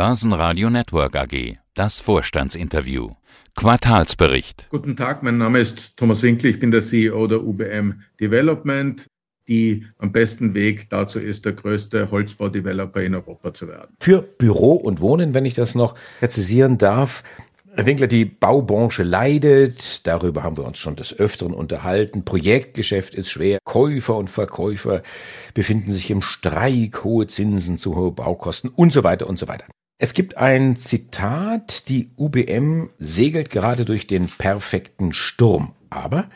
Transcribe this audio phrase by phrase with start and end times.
[0.00, 1.58] Börsenradio Network AG.
[1.74, 3.10] Das Vorstandsinterview.
[3.54, 4.66] Quartalsbericht.
[4.70, 9.04] Guten Tag, mein Name ist Thomas Winkler, ich bin der CEO der UBM Development,
[9.46, 13.94] die am besten Weg dazu ist, der größte Holzbaudeveloper in Europa zu werden.
[14.00, 17.22] Für Büro und Wohnen, wenn ich das noch präzisieren darf,
[17.74, 22.24] Herr Winkler, die Baubranche leidet, darüber haben wir uns schon des Öfteren unterhalten.
[22.24, 25.02] Projektgeschäft ist schwer, Käufer und Verkäufer
[25.52, 29.66] befinden sich im Streik, hohe Zinsen zu hohe Baukosten und so weiter und so weiter.
[30.02, 35.74] Es gibt ein Zitat, die UBM segelt gerade durch den perfekten Sturm.
[35.90, 36.30] Aber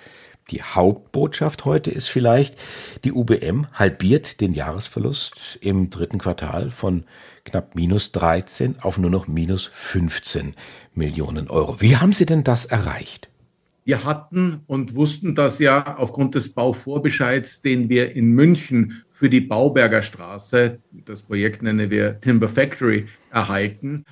[0.50, 2.60] die Hauptbotschaft heute ist vielleicht,
[3.04, 7.04] die UBM halbiert den Jahresverlust im dritten Quartal von
[7.46, 10.56] knapp minus 13 auf nur noch minus 15
[10.92, 11.80] Millionen Euro.
[11.80, 13.30] Wie haben Sie denn das erreicht?
[13.86, 19.40] Wir hatten und wussten das ja aufgrund des Bauvorbescheids, den wir in München für die
[19.40, 24.04] Bauberger Straße, das Projekt nennen wir Timber Factory, erhalten,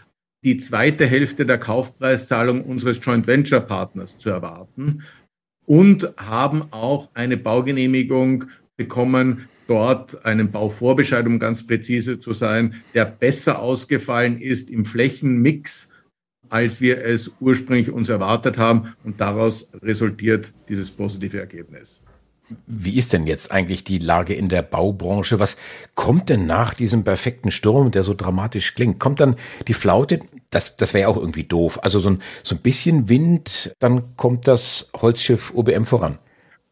[0.45, 5.03] die zweite Hälfte der Kaufpreiszahlung unseres Joint Venture Partners zu erwarten
[5.67, 8.45] und haben auch eine Baugenehmigung
[8.77, 15.89] bekommen, dort einen Bauvorbescheid, um ganz präzise zu sein, der besser ausgefallen ist im Flächenmix,
[16.49, 18.95] als wir es ursprünglich uns erwartet haben.
[19.03, 22.01] Und daraus resultiert dieses positive Ergebnis.
[22.67, 25.39] Wie ist denn jetzt eigentlich die Lage in der Baubranche?
[25.39, 25.57] Was
[25.95, 28.99] kommt denn nach diesem perfekten Sturm, der so dramatisch klingt?
[28.99, 29.37] Kommt dann
[29.69, 30.21] die Flaute?
[30.51, 31.81] Das, das wäre ja auch irgendwie doof.
[31.83, 36.19] Also so ein, so ein bisschen Wind, dann kommt das Holzschiff OBM voran.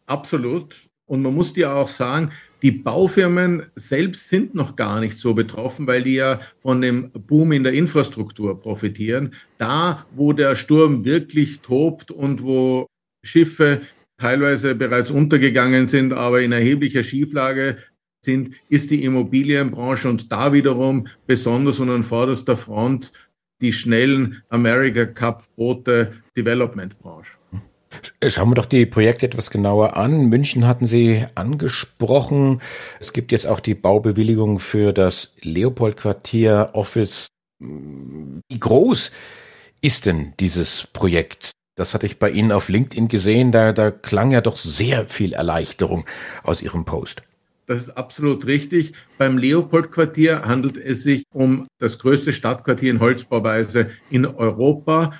[0.06, 0.77] Absolut.
[1.06, 5.87] Und man muss dir auch sagen, die Baufirmen selbst sind noch gar nicht so betroffen,
[5.87, 9.34] weil die ja von dem Boom in der Infrastruktur profitieren.
[9.56, 12.87] Da, wo der Sturm wirklich tobt und wo
[13.25, 13.81] Schiffe
[14.20, 17.78] teilweise bereits untergegangen sind, aber in erheblicher Schieflage
[18.20, 23.12] sind, ist die Immobilienbranche und da wiederum besonders und an vorderster Front
[23.60, 27.32] die schnellen America Cup Boote Development Branche.
[28.28, 30.26] Schauen wir doch die Projekte etwas genauer an.
[30.26, 32.60] München hatten Sie angesprochen.
[33.00, 37.26] Es gibt jetzt auch die Baubewilligung für das Leopold-Quartier Office.
[37.59, 39.10] Wie groß
[39.80, 41.53] ist denn dieses Projekt?
[41.80, 43.52] Das hatte ich bei Ihnen auf LinkedIn gesehen.
[43.52, 46.04] Da, da klang ja doch sehr viel Erleichterung
[46.42, 47.22] aus Ihrem Post.
[47.64, 48.92] Das ist absolut richtig.
[49.16, 55.14] Beim Leopold-Quartier handelt es sich um das größte Stadtquartier in Holzbauweise in Europa.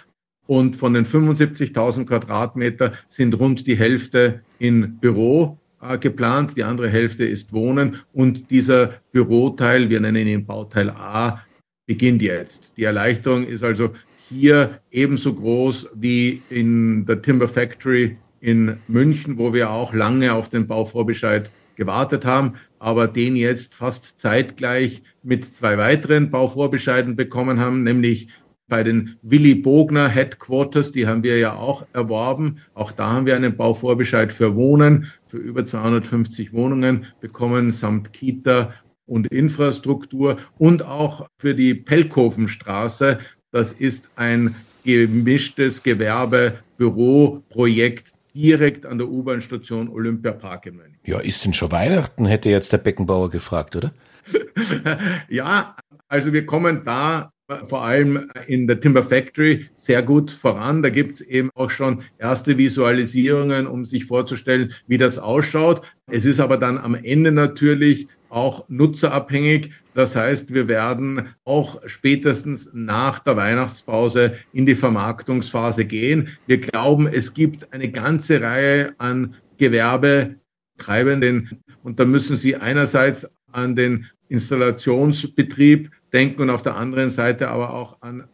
[0.47, 6.91] Und von den 75.000 Quadratmeter sind rund die Hälfte in Büro äh, geplant, die andere
[6.91, 8.03] Hälfte ist Wohnen.
[8.13, 11.41] Und dieser Büroteil, wir nennen ihn Bauteil A,
[11.87, 12.77] beginnt jetzt.
[12.77, 13.95] Die Erleichterung ist also
[14.31, 20.49] hier ebenso groß wie in der Timber Factory in München, wo wir auch lange auf
[20.49, 27.85] den Bauvorbescheid gewartet haben, aber den jetzt fast zeitgleich mit zwei weiteren Bauvorbescheiden bekommen haben,
[27.85, 28.29] nämlich
[28.69, 32.59] bei den Willy Bogner Headquarters, die haben wir ja auch erworben.
[32.73, 38.73] Auch da haben wir einen Bauvorbescheid für Wohnen, für über 250 Wohnungen bekommen, samt Kita
[39.07, 43.19] und Infrastruktur und auch für die Pelkofenstraße.
[43.53, 51.01] Das ist ein gemischtes Gewerbebüroprojekt direkt an der U-Bahn-Station Olympiapark in München.
[51.05, 53.93] Ja, ist denn schon Weihnachten, hätte jetzt der Beckenbauer gefragt, oder?
[55.29, 55.75] ja,
[56.07, 57.33] also wir kommen da
[57.67, 60.83] vor allem in der Timber Factory sehr gut voran.
[60.83, 65.83] Da gibt's eben auch schon erste Visualisierungen, um sich vorzustellen, wie das ausschaut.
[66.07, 69.73] Es ist aber dann am Ende natürlich auch nutzerabhängig.
[69.95, 76.29] Das heißt, wir werden auch spätestens nach der Weihnachtspause in die Vermarktungsphase gehen.
[76.47, 83.75] Wir glauben, es gibt eine ganze Reihe an Gewerbetreibenden und da müssen Sie einerseits an
[83.75, 88.29] den Installationsbetrieb denken und auf der anderen Seite aber auch an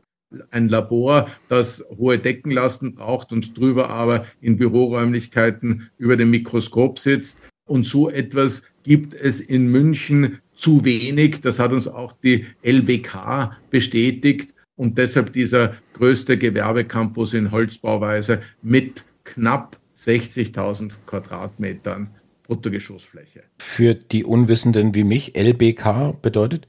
[0.51, 7.39] ein Labor, das hohe Deckenlasten braucht und drüber aber in Büroräumlichkeiten über dem Mikroskop sitzt.
[7.69, 11.41] Und so etwas gibt es in München zu wenig.
[11.41, 14.55] Das hat uns auch die LBK bestätigt.
[14.77, 22.11] Und deshalb dieser größte Gewerbecampus in Holzbauweise mit knapp 60.000 Quadratmetern
[22.47, 23.43] Bruttogeschossfläche.
[23.59, 26.69] Für die Unwissenden wie mich, LBK bedeutet?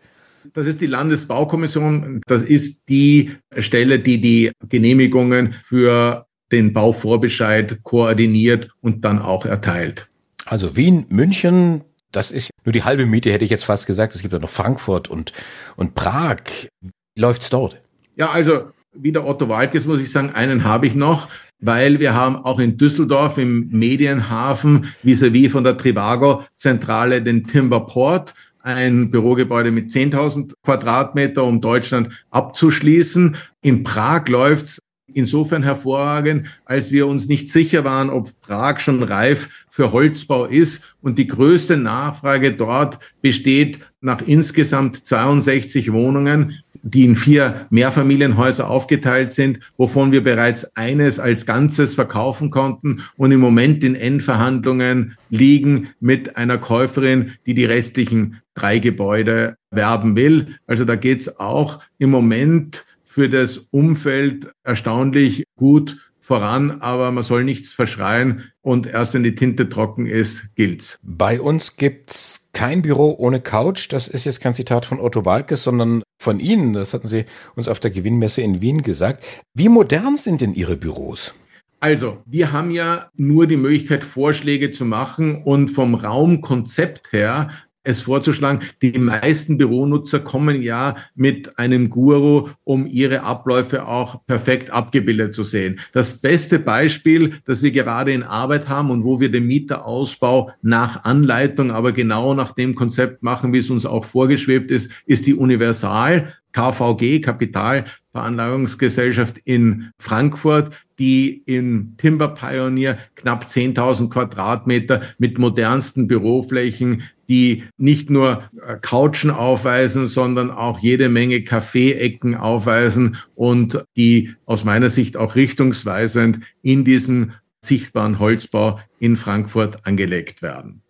[0.54, 2.22] Das ist die Landesbaukommission.
[2.26, 10.08] Das ist die Stelle, die die Genehmigungen für den Bauvorbescheid koordiniert und dann auch erteilt.
[10.46, 14.16] Also Wien, München, das ist nur die halbe Miete, hätte ich jetzt fast gesagt.
[14.16, 15.34] Es gibt ja noch Frankfurt und,
[15.76, 16.42] und Prag.
[16.82, 17.82] Wie läuft's dort?
[18.16, 21.28] Ja, also wie der Otto Walkes muss ich sagen, einen habe ich noch,
[21.60, 28.34] weil wir haben auch in Düsseldorf im Medienhafen vis-à-vis -vis von der Trivago-Zentrale den Timberport
[28.68, 33.38] ein Bürogebäude mit 10.000 Quadratmeter, um Deutschland abzuschließen.
[33.62, 34.80] In Prag läuft's
[35.14, 40.84] insofern hervorragend, als wir uns nicht sicher waren, ob Prag schon reif für Holzbau ist.
[41.02, 46.62] Und die größte Nachfrage dort besteht nach insgesamt 62 Wohnungen,
[46.92, 53.31] die in vier Mehrfamilienhäuser aufgeteilt sind, wovon wir bereits eines als Ganzes verkaufen konnten und
[53.31, 60.56] im Moment in Endverhandlungen liegen mit einer Käuferin, die die restlichen drei Gebäude werben will.
[60.66, 67.44] Also da geht's auch im Moment für das Umfeld erstaunlich gut voran, aber man soll
[67.44, 71.00] nichts verschreien und erst wenn die Tinte trocken ist, gilt's.
[71.01, 73.88] Bei uns gibt's kein Büro ohne Couch.
[73.92, 76.74] Das ist jetzt kein Zitat von Otto Walkes, sondern von Ihnen.
[76.74, 77.24] Das hatten Sie
[77.56, 79.24] uns auf der Gewinnmesse in Wien gesagt.
[79.53, 81.33] Wie modern sind denn Ihre Büros?
[81.79, 87.50] Also, wir haben ja nur die Möglichkeit, Vorschläge zu machen und vom Raumkonzept her
[87.88, 88.60] es vorzuschlagen.
[88.81, 95.44] Die meisten Büronutzer kommen ja mit einem Guru, um ihre Abläufe auch perfekt abgebildet zu
[95.44, 95.80] sehen.
[95.94, 101.04] Das beste Beispiel, das wir gerade in Arbeit haben und wo wir den Mieterausbau nach
[101.04, 105.36] Anleitung, aber genau nach dem Konzept machen, wie es uns auch vorgeschwebt ist, ist die
[105.36, 106.34] Universal.
[106.54, 117.66] KVG, Kapitalveranlagungsgesellschaft in Frankfurt, die in Timber Pioneer knapp 10.000 Quadratmeter mit modernsten Büroflächen die
[117.78, 124.90] nicht nur äh, Couchen aufweisen, sondern auch jede Menge Kaffeeecken aufweisen und die aus meiner
[124.90, 130.82] Sicht auch richtungsweisend in diesen sichtbaren Holzbau in Frankfurt angelegt werden.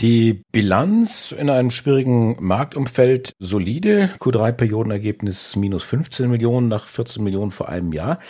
[0.00, 4.10] Die Bilanz in einem schwierigen Marktumfeld solide.
[4.20, 8.20] Q3-Periodenergebnis minus 15 Millionen nach 14 Millionen vor einem Jahr.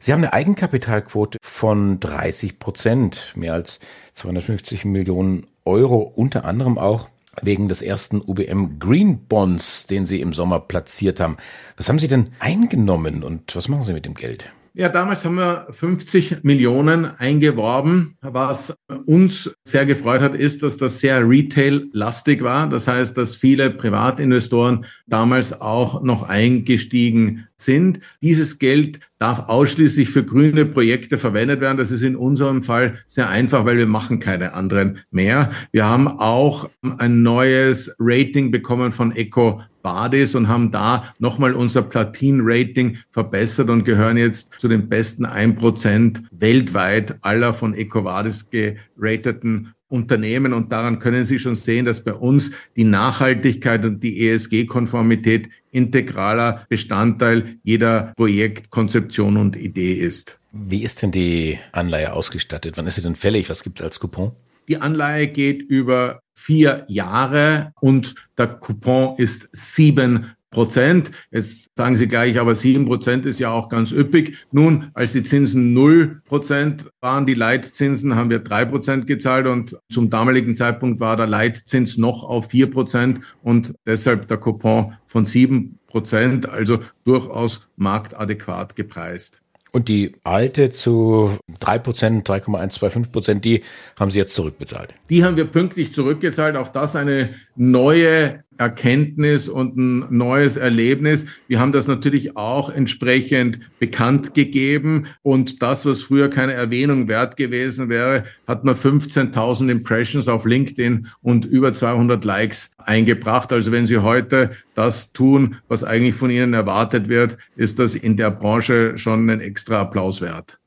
[0.00, 3.78] Sie haben eine Eigenkapitalquote von 30 Prozent, mehr als
[4.14, 7.08] 250 Millionen Euro, unter anderem auch
[7.40, 11.36] wegen des ersten UBM Green Bonds, den Sie im Sommer platziert haben.
[11.76, 14.52] Was haben Sie denn eingenommen und was machen Sie mit dem Geld?
[14.74, 18.16] Ja, damals haben wir 50 Millionen eingeworben.
[18.22, 18.74] Was
[19.04, 22.70] uns sehr gefreut hat, ist, dass das sehr retail-lastig war.
[22.70, 28.00] Das heißt, dass viele Privatinvestoren damals auch noch eingestiegen sind.
[28.22, 31.76] Dieses Geld darf ausschließlich für grüne Projekte verwendet werden.
[31.76, 35.50] Das ist in unserem Fall sehr einfach, weil wir machen keine anderen mehr.
[35.70, 41.82] Wir haben auch ein neues Rating bekommen von Eco Badis und haben da nochmal unser
[41.82, 50.54] Platin-Rating verbessert und gehören jetzt zu den besten 1% weltweit aller von EcoVadis gerateten Unternehmen.
[50.54, 56.64] Und daran können Sie schon sehen, dass bei uns die Nachhaltigkeit und die ESG-Konformität integraler
[56.68, 60.38] Bestandteil jeder Projektkonzeption und Idee ist.
[60.52, 62.76] Wie ist denn die Anleihe ausgestattet?
[62.76, 63.48] Wann ist sie denn fällig?
[63.48, 64.32] Was gibt es als Coupon?
[64.68, 71.10] Die Anleihe geht über vier Jahre und der Coupon ist sieben Prozent.
[71.30, 74.36] Jetzt sagen Sie gleich, aber sieben Prozent ist ja auch ganz üppig.
[74.52, 79.76] Nun, als die Zinsen null Prozent waren, die Leitzinsen, haben wir drei Prozent gezahlt und
[79.90, 85.26] zum damaligen Zeitpunkt war der Leitzins noch auf vier Prozent und deshalb der Coupon von
[85.26, 89.41] sieben Prozent, also durchaus marktadäquat gepreist.
[89.74, 93.62] Und die alte zu drei Prozent, 3,125 Prozent, die
[93.98, 94.92] haben Sie jetzt zurückbezahlt.
[95.08, 96.56] Die haben wir pünktlich zurückgezahlt.
[96.56, 101.26] Auch das eine neue Erkenntnis und ein neues Erlebnis.
[101.48, 107.36] Wir haben das natürlich auch entsprechend bekannt gegeben und das, was früher keine Erwähnung wert
[107.36, 113.52] gewesen wäre, hat man 15.000 Impressions auf LinkedIn und über 200 Likes eingebracht.
[113.52, 118.16] Also wenn Sie heute das tun, was eigentlich von Ihnen erwartet wird, ist das in
[118.16, 120.58] der Branche schon ein extra Applaus wert.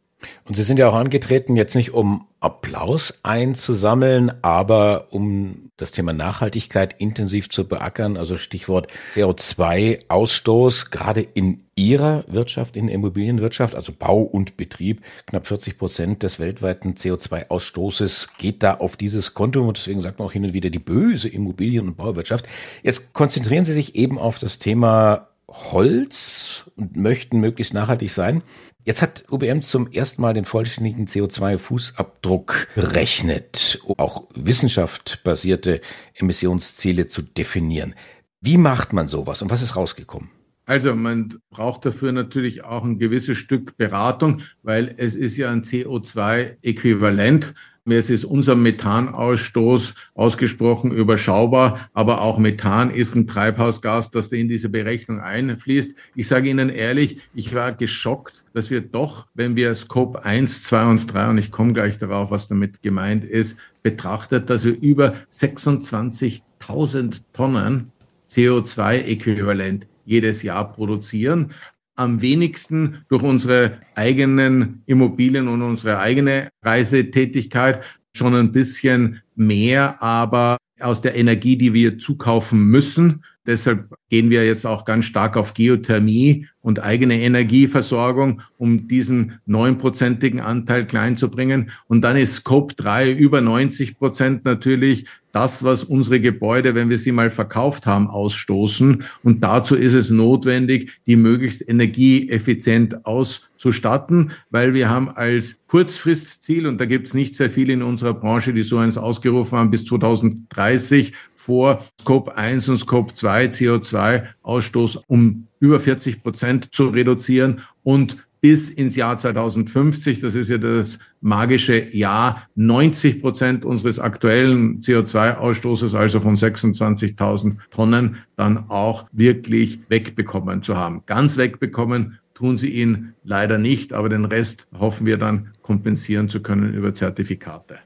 [0.46, 6.13] Und Sie sind ja auch angetreten, jetzt nicht um Applaus einzusammeln, aber um das Thema
[6.13, 13.91] Nachhaltigkeit intensiv zu beackern, also Stichwort CO2-Ausstoß, gerade in Ihrer Wirtschaft, in der Immobilienwirtschaft, also
[13.91, 19.77] Bau und Betrieb, knapp 40 Prozent des weltweiten CO2-Ausstoßes geht da auf dieses Konto und
[19.77, 22.46] deswegen sagt man auch hin und wieder die böse Immobilien- und Bauwirtschaft.
[22.84, 28.41] Jetzt konzentrieren Sie sich eben auf das Thema Holz und möchten möglichst nachhaltig sein.
[28.86, 35.82] Jetzt hat UBM zum ersten Mal den vollständigen CO2-Fußabdruck berechnet, um auch wissenschaftbasierte
[36.13, 37.96] Emissionsziele zu definieren.
[38.42, 40.30] Wie macht man sowas und was ist rausgekommen?
[40.68, 45.63] Also man braucht dafür natürlich auch ein gewisses Stück Beratung, weil es ist ja ein
[45.63, 47.56] CO2-Äquivalent.
[47.88, 54.70] Jetzt ist unser Methanausstoß ausgesprochen überschaubar, aber auch Methan ist ein Treibhausgas, das in diese
[54.70, 55.96] Berechnung einfließt.
[56.15, 60.86] Ich sage Ihnen ehrlich, ich war geschockt, dass wir doch, wenn wir Scope 1, 2
[60.88, 65.13] und 3, und ich komme gleich darauf, was damit gemeint ist, betrachtet, dass wir über
[65.32, 67.84] 26.000 Tonnen
[68.32, 71.54] CO2-Äquivalent jedes Jahr produzieren.
[71.96, 77.82] Am wenigsten durch unsere eigenen Immobilien und unsere eigene Reisetätigkeit,
[78.14, 83.24] schon ein bisschen mehr, aber aus der Energie, die wir zukaufen müssen.
[83.46, 90.40] Deshalb gehen wir jetzt auch ganz stark auf Geothermie und eigene Energieversorgung, um diesen neunprozentigen
[90.40, 91.70] Anteil klein zu bringen.
[91.88, 96.98] Und dann ist Scope 3 über 90 Prozent natürlich das, was unsere Gebäude, wenn wir
[96.98, 99.04] sie mal verkauft haben, ausstoßen.
[99.22, 106.80] Und dazu ist es notwendig, die möglichst energieeffizient auszustatten, weil wir haben als Kurzfristziel, und
[106.80, 109.84] da gibt es nicht sehr viele in unserer Branche, die so eins ausgerufen haben, bis
[109.84, 111.12] 2030
[111.46, 118.70] vor, Scope 1 und Scope 2 CO2-Ausstoß um über 40 Prozent zu reduzieren und bis
[118.70, 126.20] ins Jahr 2050, das ist ja das magische Jahr, 90 Prozent unseres aktuellen CO2-Ausstoßes, also
[126.20, 131.02] von 26.000 Tonnen, dann auch wirklich wegbekommen zu haben.
[131.08, 136.42] Ganz wegbekommen tun sie ihn leider nicht, aber den Rest hoffen wir dann kompensieren zu
[136.44, 137.80] können über Zertifikate.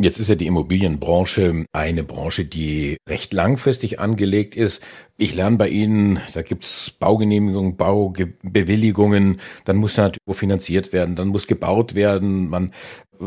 [0.00, 4.80] Jetzt ist ja die Immobilienbranche eine Branche, die recht langfristig angelegt ist.
[5.16, 11.48] Ich lerne bei Ihnen, da gibt's Baugenehmigungen, Baubewilligungen, dann muss natürlich finanziert werden, dann muss
[11.48, 12.72] gebaut werden, man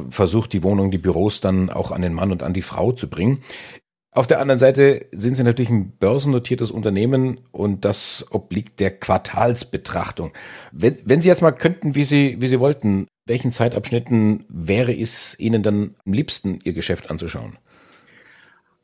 [0.09, 3.09] versucht die Wohnungen, die Büros dann auch an den Mann und an die Frau zu
[3.09, 3.43] bringen.
[4.13, 10.31] Auf der anderen Seite sind Sie natürlich ein börsennotiertes Unternehmen und das obliegt der Quartalsbetrachtung.
[10.71, 15.37] Wenn, wenn Sie jetzt mal könnten, wie Sie, wie Sie wollten, welchen Zeitabschnitten wäre es
[15.39, 17.57] Ihnen dann am liebsten, Ihr Geschäft anzuschauen?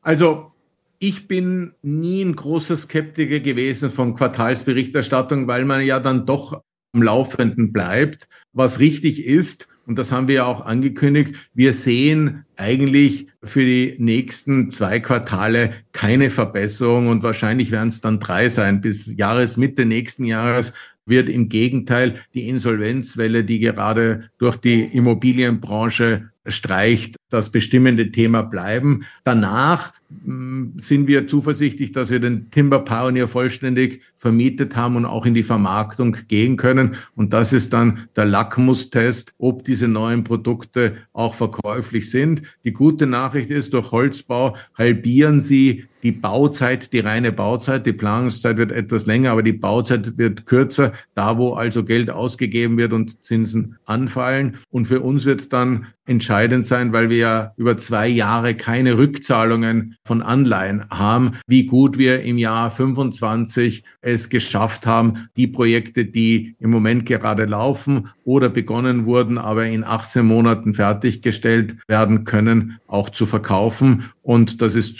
[0.02, 0.52] Also
[0.98, 7.02] ich bin nie ein großer Skeptiker gewesen von Quartalsberichterstattung, weil man ja dann doch am
[7.02, 9.68] Laufenden bleibt, was richtig ist.
[9.86, 11.34] Und das haben wir ja auch angekündigt.
[11.54, 18.20] Wir sehen eigentlich für die nächsten zwei Quartale keine Verbesserung und wahrscheinlich werden es dann
[18.20, 18.80] drei sein.
[18.80, 20.74] Bis Jahresmitte nächsten Jahres
[21.08, 29.04] wird im Gegenteil die Insolvenzwelle, die gerade durch die Immobilienbranche streicht, das bestimmende Thema bleiben.
[29.24, 29.92] Danach
[30.24, 35.34] hm, sind wir zuversichtlich, dass wir den Timber Pioneer vollständig vermietet haben und auch in
[35.34, 36.96] die Vermarktung gehen können.
[37.14, 42.42] Und das ist dann der Lackmustest, ob diese neuen Produkte auch verkäuflich sind.
[42.64, 47.86] Die gute Nachricht ist, durch Holzbau halbieren sie die Bauzeit, die reine Bauzeit.
[47.86, 52.76] Die Planungszeit wird etwas länger, aber die Bauzeit wird kürzer, da wo also Geld ausgegeben
[52.78, 54.58] wird und Zinsen anfallen.
[54.70, 59.96] Und für uns wird dann entscheidend sein, weil wir ja über zwei Jahre keine Rückzahlungen
[60.04, 66.56] von Anleihen haben, wie gut wir im Jahr 25 es geschafft haben, die Projekte, die
[66.58, 73.10] im Moment gerade laufen oder begonnen wurden, aber in 18 Monaten fertiggestellt werden können, auch
[73.10, 74.10] zu verkaufen.
[74.22, 74.98] Und das ist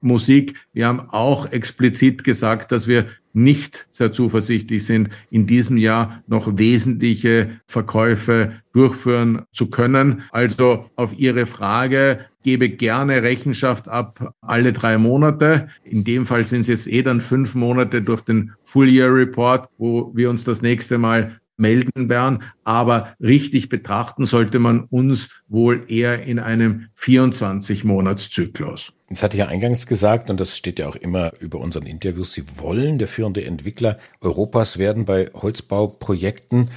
[0.00, 0.54] Zukunftsmusik.
[0.72, 6.58] Wir haben auch explizit gesagt, dass wir nicht sehr zuversichtlich sind, in diesem Jahr noch
[6.58, 10.22] wesentliche Verkäufe durchführen zu können.
[10.32, 15.68] Also auf Ihre Frage gebe gerne Rechenschaft ab alle drei Monate.
[15.84, 19.68] In dem Fall sind es jetzt eh dann fünf Monate durch den Full Year Report,
[19.78, 22.42] wo wir uns das nächste Mal melden werden.
[22.64, 28.92] Aber richtig betrachten sollte man uns wohl eher in einem 24-Monats-Zyklus.
[29.08, 32.32] Jetzt hatte ich ja eingangs gesagt, und das steht ja auch immer über unseren Interviews,
[32.32, 36.70] Sie wollen der führende Entwickler Europas werden bei Holzbauprojekten.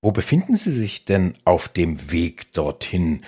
[0.00, 3.22] Wo befinden Sie sich denn auf dem Weg dorthin?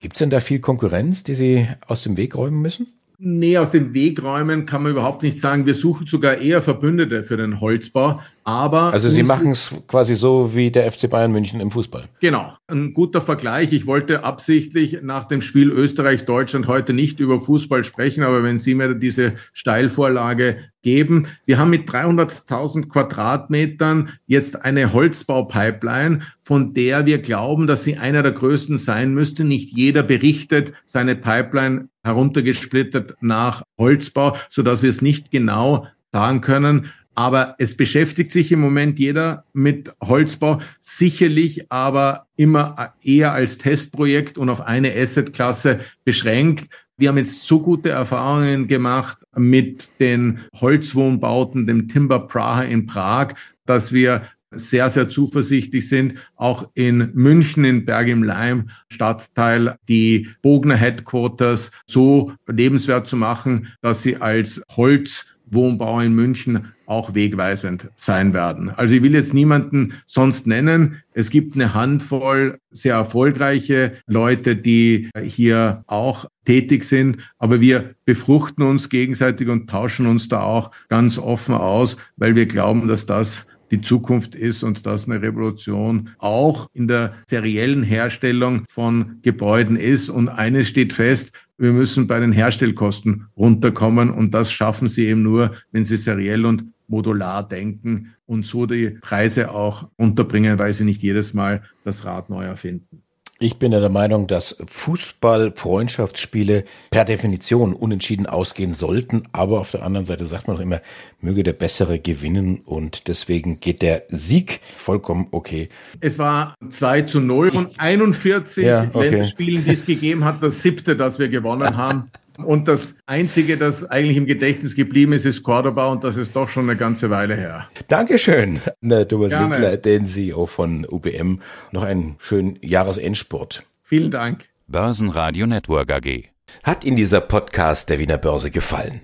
[0.00, 2.88] Gibt es denn da viel Konkurrenz, die Sie aus dem Weg räumen müssen?
[3.24, 5.64] Nee, aus dem Weg räumen kann man überhaupt nicht sagen.
[5.64, 8.20] Wir suchen sogar eher Verbündete für den Holzbau.
[8.44, 12.04] Aber also Sie machen es quasi so wie der FC Bayern München im Fußball.
[12.20, 13.72] Genau, ein guter Vergleich.
[13.72, 18.74] Ich wollte absichtlich nach dem Spiel Österreich-Deutschland heute nicht über Fußball sprechen, aber wenn Sie
[18.74, 27.18] mir diese Steilvorlage geben, wir haben mit 300.000 Quadratmetern jetzt eine Holzbaupipeline, von der wir
[27.18, 29.44] glauben, dass sie einer der größten sein müsste.
[29.44, 36.40] Nicht jeder berichtet seine Pipeline heruntergesplittert nach Holzbau, so dass wir es nicht genau sagen
[36.40, 36.92] können.
[37.14, 44.38] Aber es beschäftigt sich im Moment jeder mit Holzbau, sicherlich aber immer eher als Testprojekt
[44.38, 46.68] und auf eine Assetklasse beschränkt.
[46.96, 53.34] Wir haben jetzt so gute Erfahrungen gemacht mit den Holzwohnbauten, dem Timber Praha in Prag,
[53.66, 60.28] dass wir sehr, sehr zuversichtlich sind, auch in München, in Berg im Leim, Stadtteil, die
[60.42, 68.34] Bogner Headquarters so lebenswert zu machen, dass sie als Holzwohnbau in München auch wegweisend sein
[68.34, 68.68] werden.
[68.68, 71.02] Also ich will jetzt niemanden sonst nennen.
[71.14, 78.62] Es gibt eine Handvoll sehr erfolgreiche Leute, die hier auch tätig sind, aber wir befruchten
[78.62, 83.46] uns gegenseitig und tauschen uns da auch ganz offen aus, weil wir glauben, dass das
[83.70, 90.10] die Zukunft ist und dass eine Revolution auch in der seriellen Herstellung von Gebäuden ist.
[90.10, 95.22] Und eines steht fest, wir müssen bei den Herstellkosten runterkommen und das schaffen sie eben
[95.22, 100.84] nur, wenn sie seriell und modular denken und so die Preise auch unterbringen, weil sie
[100.84, 103.02] nicht jedes Mal das Rad neu erfinden.
[103.42, 109.24] Ich bin der Meinung, dass Fußball-Freundschaftsspiele per Definition unentschieden ausgehen sollten.
[109.32, 110.80] Aber auf der anderen Seite sagt man doch immer,
[111.20, 112.60] möge der Bessere gewinnen.
[112.64, 115.70] Und deswegen geht der Sieg vollkommen okay.
[115.98, 119.08] Es war 2 zu 0 und 41 ja, okay.
[119.08, 122.12] Länderspielen, die es gegeben hat, das siebte, das wir gewonnen haben.
[122.38, 126.48] Und das Einzige, das eigentlich im Gedächtnis geblieben ist, ist Cordoba und das ist doch
[126.48, 127.68] schon eine ganze Weile her.
[127.88, 129.54] Dankeschön, Thomas Gerne.
[129.54, 131.40] Winkler, den CEO von UBM.
[131.72, 133.64] Noch einen schönen Jahresendsport.
[133.82, 134.46] Vielen Dank.
[134.66, 136.24] Börsenradio Network AG.
[136.62, 139.02] Hat Ihnen dieser Podcast der Wiener Börse gefallen?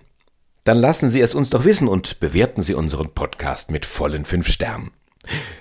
[0.65, 4.49] Dann lassen Sie es uns doch wissen und bewerten Sie unseren Podcast mit vollen fünf
[4.49, 4.91] Sternen.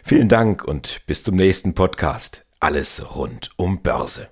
[0.03, 2.45] Vielen Dank und bis zum nächsten Podcast.
[2.59, 4.29] Alles rund um Börse.